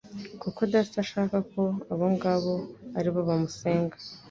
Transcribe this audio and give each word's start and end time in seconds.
kuko 0.41 0.59
Data 0.71 0.95
ashaka 1.05 1.37
ko 1.51 1.61
abo 1.91 2.05
ngabo 2.15 2.53
ari 2.97 3.09
bo 3.13 3.21
bamusenga. 3.27 3.95